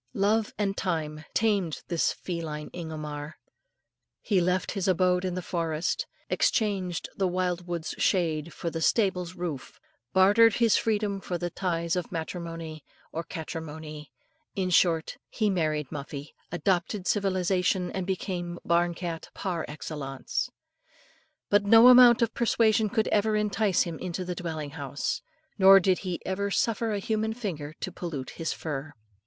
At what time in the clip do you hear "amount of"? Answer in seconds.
21.89-22.33